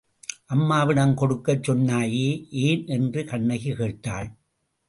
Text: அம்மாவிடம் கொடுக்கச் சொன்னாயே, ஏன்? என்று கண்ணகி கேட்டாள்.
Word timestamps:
அம்மாவிடம் 0.45 1.13
கொடுக்கச் 1.15 1.69
சொன்னாயே, 1.69 2.47
ஏன்? 2.49 2.87
என்று 2.87 3.25
கண்ணகி 3.25 3.75
கேட்டாள். 3.75 4.31